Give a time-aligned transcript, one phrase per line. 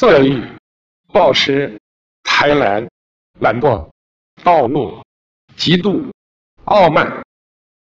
[0.00, 0.42] 色欲
[1.12, 1.78] 暴食
[2.22, 2.88] 贪婪
[3.38, 3.86] 懒惰
[4.42, 4.98] 暴怒
[5.58, 6.10] 嫉妒
[6.64, 7.22] 傲慢。